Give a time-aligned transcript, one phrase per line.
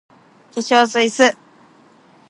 [0.55, 1.35] 化粧水 ｓ